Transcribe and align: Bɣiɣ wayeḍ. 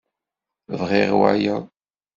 Bɣiɣ 0.79 1.11
wayeḍ. 1.19 1.63